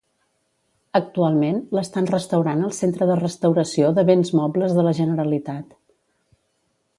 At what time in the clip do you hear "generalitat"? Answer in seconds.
5.01-5.79